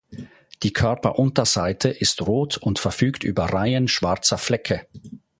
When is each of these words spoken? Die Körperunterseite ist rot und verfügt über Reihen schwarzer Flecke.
Die 0.63 0.73
Körperunterseite 0.73 1.89
ist 1.89 2.23
rot 2.23 2.57
und 2.57 2.79
verfügt 2.79 3.23
über 3.23 3.53
Reihen 3.53 3.87
schwarzer 3.87 4.39
Flecke. 4.39 4.87